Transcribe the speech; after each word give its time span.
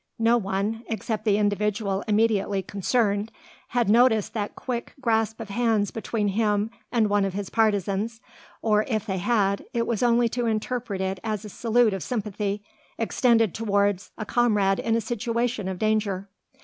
No 0.17 0.35
one 0.35 0.81
except 0.87 1.25
the 1.25 1.37
individual 1.37 2.03
immediately 2.07 2.63
concerned 2.63 3.31
had 3.67 3.87
noticed 3.87 4.33
that 4.33 4.55
quick 4.55 4.95
grasp 4.99 5.39
of 5.39 5.49
hands 5.49 5.91
between 5.91 6.29
him 6.29 6.71
and 6.91 7.07
one 7.07 7.23
of 7.23 7.33
his 7.35 7.51
partisans; 7.51 8.19
or, 8.63 8.81
if 8.87 9.05
they 9.05 9.19
had, 9.19 9.63
it 9.75 9.85
was 9.85 10.01
only 10.01 10.27
to 10.29 10.47
interpret 10.47 11.01
it 11.01 11.19
as 11.23 11.45
a 11.45 11.49
salute 11.49 11.93
of 11.93 12.01
sympathy, 12.01 12.63
extended 12.97 13.53
towards 13.53 14.09
a 14.17 14.25
comrade 14.25 14.79
in 14.79 14.95
a 14.95 15.01
situation 15.01 15.67
of 15.67 15.77
danger. 15.77 16.27